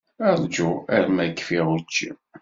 [0.35, 2.09] Ṛju arma kfiɣ učči.